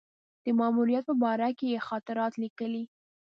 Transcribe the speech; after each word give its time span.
د 0.43 0.45
ماموریت 0.59 1.03
په 1.07 1.13
باره 1.23 1.49
کې 1.57 1.67
یې 1.73 1.79
خاطرات 1.87 2.33
لیکلي. 2.43 2.83